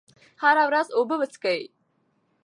[0.41, 1.61] هره ورځ اوبه وڅښئ.